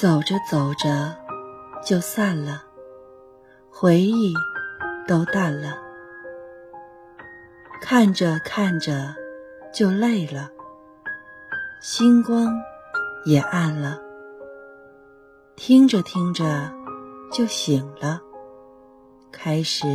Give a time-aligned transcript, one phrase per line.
[0.00, 1.14] 走着走着
[1.84, 2.62] 就散了，
[3.68, 4.32] 回忆
[5.06, 5.76] 都淡了，
[7.82, 9.14] 看着看着
[9.74, 10.48] 就累了，
[11.82, 12.48] 星光
[13.26, 14.00] 也暗了，
[15.54, 16.72] 听着听着
[17.30, 18.22] 就醒了，
[19.30, 19.86] 开始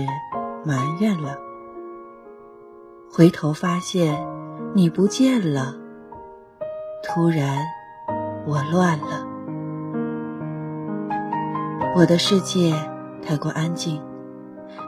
[0.63, 1.35] 埋怨了。
[3.11, 4.23] 回头发现
[4.75, 5.73] 你不见了，
[7.03, 7.65] 突然
[8.45, 9.24] 我乱了。
[11.95, 12.73] 我的世界
[13.25, 14.01] 太过安静，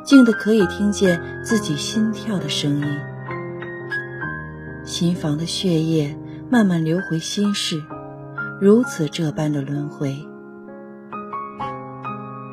[0.03, 2.85] 静的可以听见自己心跳的声音。
[4.83, 7.81] 心房的血液慢慢流回心室，
[8.59, 10.17] 如此这般的轮回。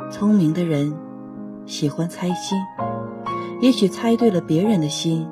[0.09, 0.97] 聪明的人
[1.67, 2.57] 喜欢猜心，
[3.61, 5.29] 也许猜对了别人的心，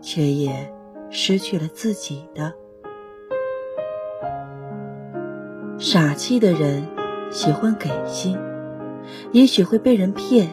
[0.00, 0.74] 却也
[1.08, 2.52] 失去了自己的。
[5.78, 6.99] 傻气的人。
[7.30, 8.36] 喜欢给心，
[9.32, 10.50] 也许会被人骗，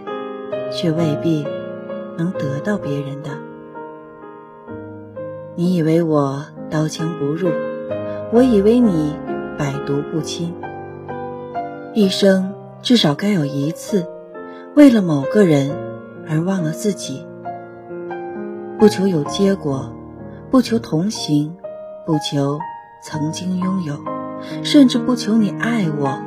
[0.72, 1.46] 却未必
[2.18, 3.32] 能得到别人的。
[5.56, 7.50] 你以为我刀枪不入，
[8.32, 9.16] 我以为你
[9.58, 10.54] 百毒不侵。
[11.96, 14.06] 一生至少该有一次，
[14.76, 15.76] 为了某个人
[16.30, 17.26] 而忘了自己。
[18.78, 19.92] 不求有结果，
[20.52, 21.58] 不求同行，
[22.06, 22.60] 不求
[23.02, 23.96] 曾经拥有，
[24.64, 26.22] 甚至不求你爱我。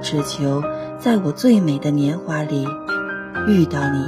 [0.00, 0.62] 只求
[0.98, 2.66] 在我最美的年华里
[3.48, 4.06] 遇到你。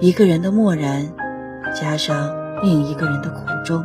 [0.00, 1.06] 一个人的漠然，
[1.80, 2.28] 加上
[2.62, 3.84] 另一个人的苦衷；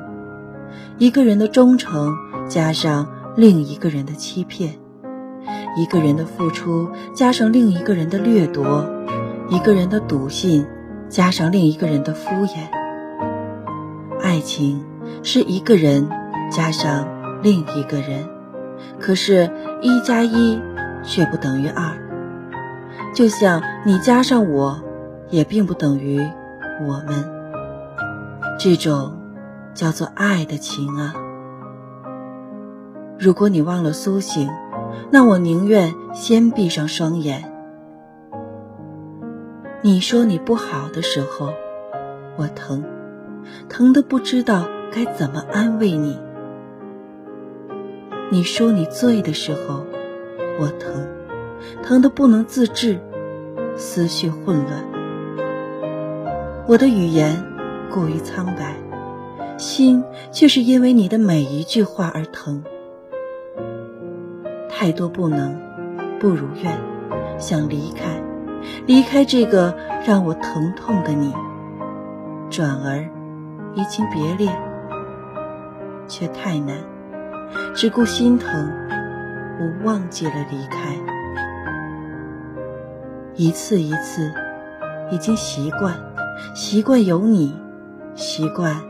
[0.97, 2.11] 一个人的忠诚，
[2.47, 4.71] 加上另一个人的欺骗；
[5.75, 8.83] 一个人的付出，加上另一个人的掠夺；
[9.49, 10.65] 一个人的笃信，
[11.07, 12.57] 加上另一个人的敷衍。
[14.23, 14.83] 爱情
[15.21, 16.09] 是一个人
[16.51, 17.16] 加上。
[17.47, 18.27] 另一个人，
[18.99, 19.49] 可是，
[19.81, 20.61] 一加一
[21.01, 21.97] 却不等于二。
[23.15, 24.83] 就像你加上我，
[25.29, 26.19] 也并不等于
[26.85, 27.23] 我们。
[28.59, 29.17] 这种
[29.73, 31.13] 叫做爱的情啊。
[33.17, 34.49] 如果你忘了苏醒，
[35.09, 37.49] 那我宁愿先闭上双眼。
[39.81, 41.53] 你说你不好的时候，
[42.35, 42.83] 我疼，
[43.69, 46.26] 疼的不知道该怎么安慰你。
[48.29, 49.85] 你说你醉的时候，
[50.59, 51.07] 我疼，
[51.81, 52.99] 疼得不能自制，
[53.77, 54.83] 思绪混乱。
[56.67, 57.41] 我的语言
[57.89, 58.75] 过于苍白，
[59.57, 62.61] 心却是因为你的每一句话而疼。
[64.67, 65.57] 太多不能，
[66.19, 66.77] 不如愿，
[67.37, 68.21] 想离开，
[68.85, 69.73] 离开这个
[70.05, 71.33] 让我疼痛的你。
[72.49, 73.07] 转而
[73.73, 74.53] 移情别恋，
[76.09, 76.75] 却太难。
[77.73, 78.71] 只顾心疼，
[79.59, 80.95] 我忘记了离开。
[83.35, 84.31] 一次一次，
[85.11, 85.95] 已经习惯，
[86.55, 87.55] 习惯有你，
[88.15, 88.81] 习惯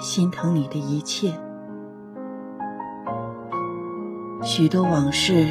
[0.00, 1.32] 心疼你的一切。
[4.40, 5.46] 许多往事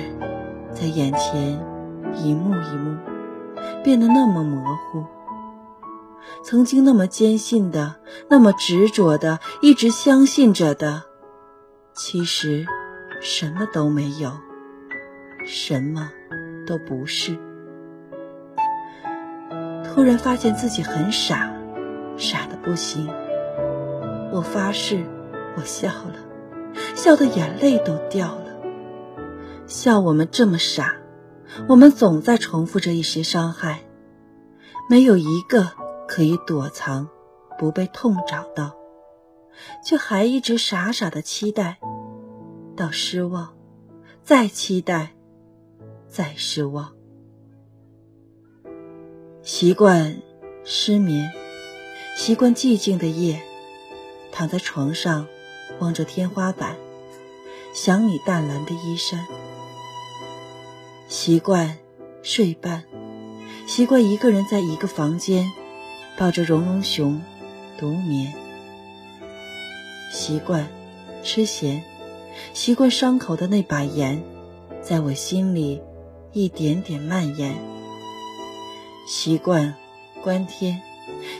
[0.71, 1.59] 在眼前
[2.15, 2.97] 一幕一幕，
[3.83, 5.03] 变得那么模糊。
[6.43, 7.95] 曾经那么坚信的，
[8.29, 11.03] 那么执着的，一直相信着的。
[11.99, 12.63] 其实，
[13.21, 14.31] 什么都没有，
[15.47, 16.11] 什么
[16.67, 17.35] 都不是。
[19.83, 21.51] 突然发现自己很傻，
[22.15, 23.07] 傻的不行。
[24.31, 25.03] 我发誓，
[25.57, 26.13] 我笑了，
[26.93, 28.45] 笑的眼泪都掉了。
[29.65, 30.97] 笑我们这么傻，
[31.67, 33.79] 我们总在重复着一些伤害，
[34.87, 35.71] 没有一个
[36.07, 37.09] 可以躲藏，
[37.57, 38.76] 不被痛找到。
[39.83, 41.77] 却还一直傻傻的期待，
[42.75, 43.55] 到失望，
[44.23, 45.13] 再期待，
[46.07, 46.93] 再失望。
[49.41, 50.21] 习惯
[50.63, 51.31] 失眠，
[52.17, 53.41] 习惯寂静的夜，
[54.31, 55.25] 躺在床上，
[55.79, 56.75] 望着天花板，
[57.73, 59.25] 想你淡蓝的衣衫。
[61.07, 61.77] 习惯
[62.21, 62.83] 睡半，
[63.65, 65.49] 习惯一个人在一个房间，
[66.17, 67.21] 抱着绒绒熊，
[67.77, 68.33] 独眠。
[70.11, 70.67] 习惯
[71.23, 71.83] 吃咸，
[72.53, 74.23] 习惯伤口的那把盐，
[74.81, 75.81] 在我心里
[76.31, 77.55] 一点点蔓延。
[79.07, 79.75] 习惯
[80.21, 80.81] 观天，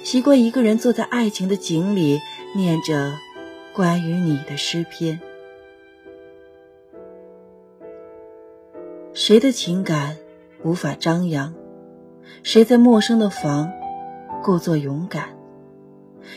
[0.03, 2.19] 习惯一个人坐在爱情的井里，
[2.55, 3.17] 念着
[3.73, 5.19] 关于你的诗篇。
[9.13, 10.17] 谁的情感
[10.63, 11.53] 无法张扬？
[12.43, 13.71] 谁在陌生的房
[14.43, 15.35] 故作勇敢？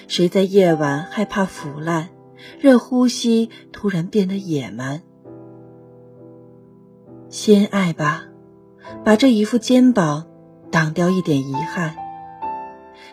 [0.09, 2.09] 谁在夜晚害怕腐烂？
[2.59, 5.03] 任呼吸突然变得野蛮。
[7.29, 8.25] 先爱吧，
[9.05, 10.27] 把这一副肩膀
[10.71, 11.95] 挡掉一点遗憾。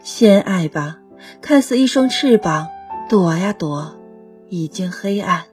[0.01, 1.00] 先爱吧，
[1.41, 2.68] 看似一双翅膀，
[3.09, 3.95] 躲呀躲，
[4.50, 5.45] 已经黑暗。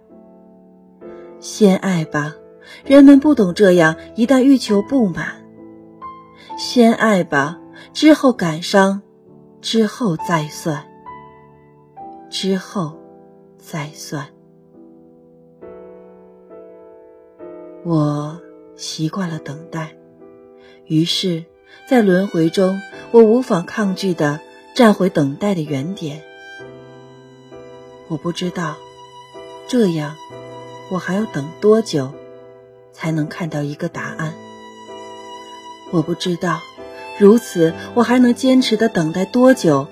[1.41, 2.35] 先爱吧，
[2.85, 5.45] 人们不懂这样，一旦欲求不满。
[6.57, 7.59] 先爱吧，
[7.93, 9.03] 之后感伤，
[9.61, 10.87] 之后再算。
[12.31, 12.99] 之后，
[13.67, 14.29] 再算。
[17.83, 18.39] 我
[18.77, 19.97] 习惯了等待，
[20.85, 21.47] 于是，
[21.89, 22.79] 在轮回中，
[23.11, 24.41] 我无法抗拒的
[24.75, 26.23] 站回等待的原点。
[28.09, 28.77] 我不知道，
[29.67, 30.15] 这样，
[30.91, 32.13] 我还要等多久，
[32.93, 34.35] 才能看到一个答案？
[35.91, 36.61] 我不知道，
[37.19, 39.87] 如此，我还能坚持的等待多久，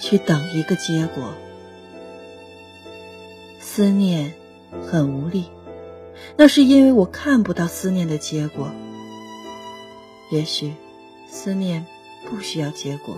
[0.00, 1.34] 去等一个结果？
[3.76, 4.32] 思念
[4.86, 5.50] 很无力，
[6.34, 8.72] 那是因为我看不到思念的结果。
[10.32, 10.72] 也许
[11.28, 11.84] 思念
[12.24, 13.14] 不需要结果，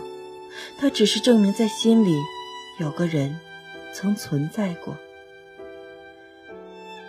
[0.77, 2.13] 它只是证明在心里
[2.81, 3.39] 有个人
[3.95, 4.97] 曾存在过。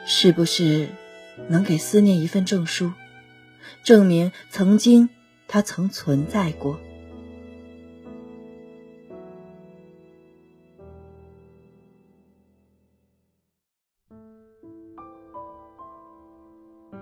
[0.06, 0.88] 是不是
[1.48, 2.94] 能给思念一份证书，
[3.84, 5.10] 证明曾经
[5.48, 6.80] 他曾存在过？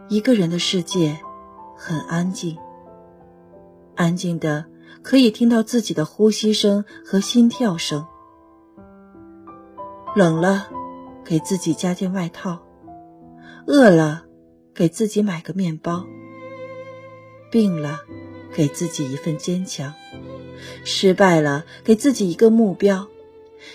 [0.09, 1.19] 一个人的世界
[1.75, 2.57] 很安静，
[3.95, 4.65] 安静的
[5.01, 8.07] 可以听到自己的呼吸声和心跳声。
[10.15, 10.67] 冷了，
[11.25, 12.59] 给自己加件外套；
[13.67, 14.23] 饿了，
[14.73, 16.05] 给自己买个面包；
[17.51, 17.99] 病了，
[18.53, 19.91] 给自己一份坚强；
[20.85, 23.07] 失败了，给自己一个目标；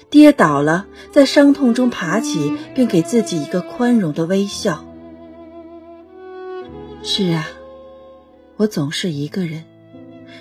[0.08, 4.87] 跌倒了，在伤痛中爬起，并给自己一个宽容的微笑。
[7.04, 7.49] 是啊，
[8.56, 9.64] 我总是一个人，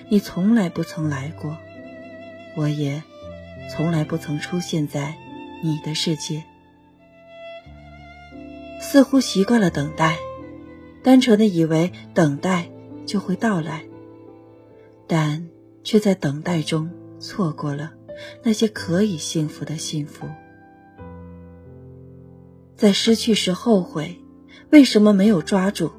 [0.09, 1.57] 你从来不曾来过，
[2.55, 3.01] 我也
[3.71, 5.15] 从来不曾出现在
[5.63, 6.43] 你的世界。
[8.79, 10.19] 似乎习惯了等待，
[11.01, 12.69] 单纯的以为等待
[13.07, 13.83] 就会到来，
[15.07, 15.49] 但
[15.83, 17.91] 却在等待中错过了
[18.43, 20.27] 那些可以幸福的幸福。
[22.75, 24.15] 在失去时后悔，
[24.69, 25.91] 为什么没有抓住？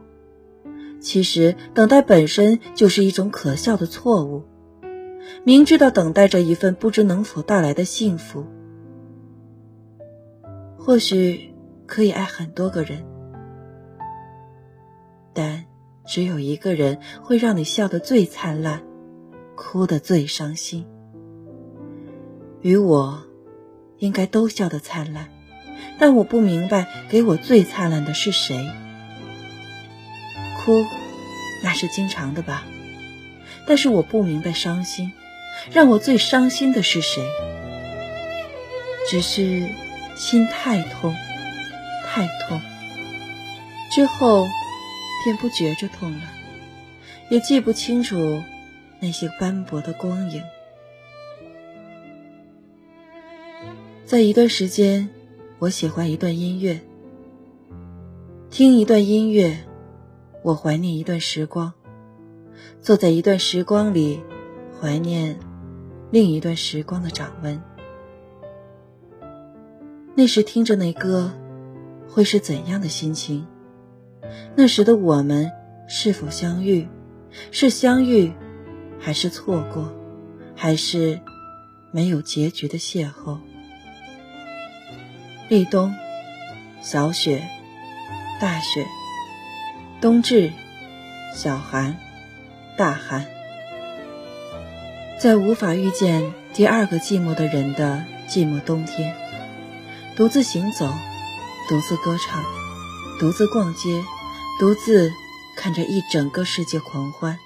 [1.03, 4.45] 其实，等待本身就是一种可笑的错误。
[5.45, 8.47] 明知道等待着一份不知能否到来的幸福，
[10.79, 11.53] 或许
[11.87, 13.05] 可以爱很多个人，
[15.33, 15.65] 但
[16.07, 18.83] 只有一个人会让你笑得最灿烂，
[19.57, 20.87] 哭得最伤心。
[22.61, 23.23] 与我，
[23.99, 25.29] 应该都笑得灿烂，
[25.99, 28.71] 但我不明白，给我最灿烂的是谁。
[30.65, 30.85] 哭，
[31.63, 32.65] 那是经常的吧？
[33.67, 35.13] 但是我不明白伤心，
[35.71, 37.23] 让我最伤心的是谁？
[39.09, 39.69] 只是
[40.17, 41.15] 心太痛，
[42.07, 42.61] 太痛，
[43.93, 44.47] 之后
[45.25, 46.33] 便不觉着痛了，
[47.29, 48.43] 也记不清楚
[49.01, 50.43] 那些斑驳的光影。
[54.05, 55.09] 在一段时间，
[55.59, 56.81] 我喜欢一段音乐，
[58.51, 59.57] 听一段音乐。
[60.43, 61.73] 我怀念一段时光，
[62.81, 64.21] 坐在一段时光里，
[64.81, 65.39] 怀念
[66.11, 67.63] 另一段时光的掌纹。
[70.15, 71.33] 那时听着那歌，
[72.09, 73.47] 会是怎样的心情？
[74.57, 75.51] 那时的我们
[75.89, 76.89] 是否相遇？
[77.51, 78.33] 是相遇，
[78.99, 79.93] 还是错过？
[80.57, 81.19] 还是
[81.93, 83.39] 没有结局的邂逅？
[85.49, 85.95] 立冬，
[86.83, 87.43] 小雪，
[88.41, 88.85] 大雪。
[90.03, 90.53] 冬至，
[91.33, 91.97] 小寒，
[92.77, 93.25] 大寒，
[95.21, 99.15] 在无法遇见第二个寂寞的人的寂寞冬天，
[100.17, 100.93] 独自行走，
[101.69, 102.43] 独自歌唱，
[103.21, 104.03] 独自逛街，
[104.59, 105.13] 独自
[105.57, 107.39] 看着一整个世界狂欢。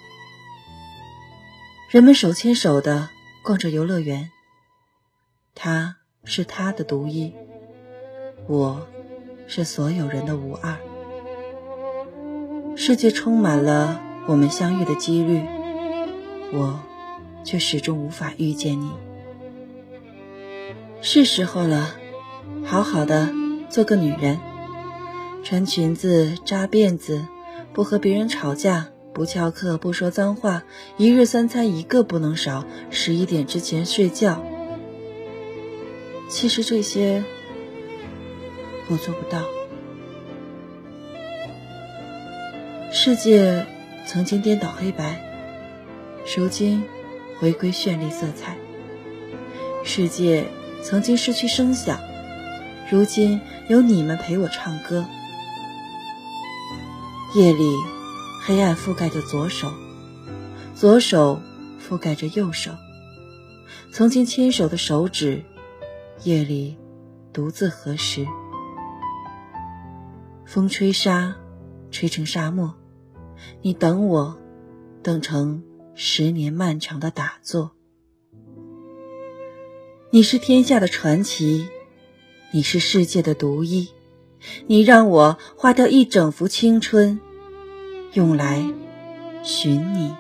[1.91, 3.11] 人们手牵手的
[3.45, 4.31] 逛着游乐园，
[5.55, 7.35] 他是他的独一，
[8.49, 8.89] 我
[9.47, 10.75] 是所有人的无二。
[12.79, 15.41] 世界充满了我们相遇的几率，
[16.53, 16.79] 我
[17.43, 18.91] 却始终无法遇见你。
[21.01, 21.97] 是时候了，
[22.67, 23.31] 好好的
[23.71, 24.39] 做个女人，
[25.43, 27.27] 穿裙子扎辫子，
[27.73, 30.63] 不和别人吵架，不翘课，不说脏话，
[30.99, 34.45] 一日三餐一个不能少，十一点之前睡觉。
[36.29, 37.25] 其实这些
[38.91, 39.43] 我做不到。
[43.07, 43.65] 世界
[44.05, 45.23] 曾经颠倒黑白，
[46.37, 46.83] 如今
[47.39, 48.57] 回归绚丽色彩。
[49.85, 50.45] 世界
[50.83, 52.01] 曾经失去声响，
[52.91, 55.07] 如今有你们陪我唱歌。
[57.37, 57.77] 夜里，
[58.45, 59.73] 黑暗覆盖着左手，
[60.75, 61.41] 左手
[61.89, 62.73] 覆盖着右手。
[63.93, 65.45] 曾经牵手的手指，
[66.25, 66.77] 夜里
[67.33, 68.27] 独自合十。
[70.45, 71.37] 风吹沙，
[71.93, 72.75] 吹成沙漠。
[73.63, 74.39] 你等我，
[75.03, 75.63] 等成
[75.95, 77.73] 十年漫长的打坐。
[80.11, 81.69] 你是天下的传奇，
[82.53, 83.89] 你是世界的独一，
[84.67, 87.21] 你让我花掉一整幅青春，
[88.13, 88.65] 用来
[89.43, 90.15] 寻你。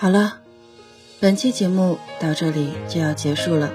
[0.00, 0.38] 好了，
[1.20, 3.70] 本期节目到这里就要结束了。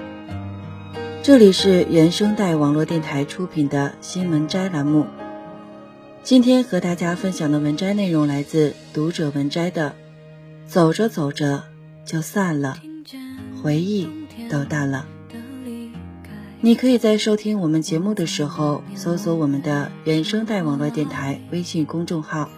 [1.22, 5.06] 这里是原声带网络电台出品的新文摘栏目。
[6.24, 9.94] 今天和大家分享的文摘内容来自读者文摘的
[10.68, 11.62] 《走着走着
[12.04, 12.76] 就散了，
[13.62, 14.08] 回忆
[14.50, 15.06] 都淡了》。
[16.60, 22.50] 你可以在收听我们节目的时候，搜索我们的原声带网络电台微信公众号，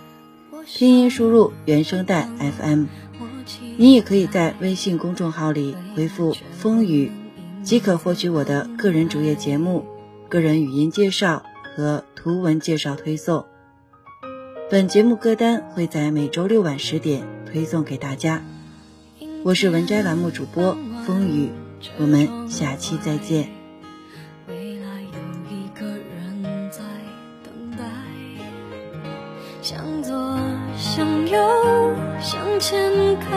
[0.64, 2.86] 拼音输入“原声带 FM”。
[3.76, 7.10] 你也可以在微信公众号里回复“风雨”，
[7.62, 9.84] 即可获取我的个人主页节目、
[10.28, 11.42] 个人语音介绍
[11.76, 13.46] 和图文介绍推送。
[14.70, 18.42] 本节目歌单会在每周六晚十点推送给大家。
[19.44, 20.76] 我是文摘栏目主播
[21.06, 21.50] 风雨，
[21.98, 23.57] 我们下期再见。
[32.70, 32.78] 健
[33.20, 33.32] 康。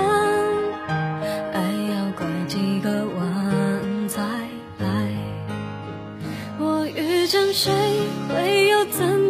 [1.54, 4.22] 爱要拐几个弯再
[4.80, 5.08] 来，
[6.60, 7.72] 我遇见谁
[8.28, 9.21] 会有怎？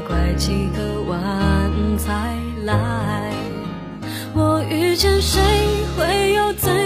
[0.00, 3.32] 拐几个弯才来。
[4.34, 5.40] 我遇见谁
[5.96, 6.77] 会有怎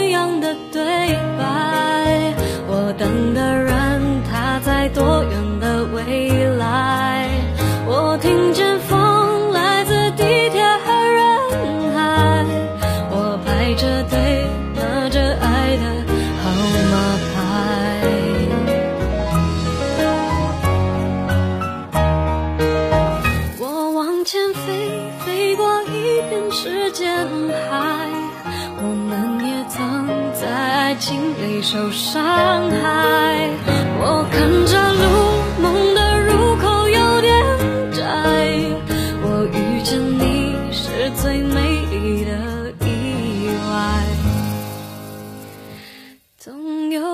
[46.42, 47.11] 总有。